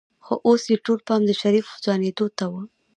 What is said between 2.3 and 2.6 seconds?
ته و.